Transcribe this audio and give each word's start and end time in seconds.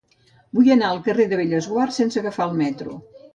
Vull 0.59 0.69
anar 0.75 0.87
al 0.93 1.01
carrer 1.07 1.27
de 1.33 1.39
Bellesguard 1.41 1.95
sense 1.99 2.21
agafar 2.23 2.49
el 2.53 2.59
metro. 2.65 2.99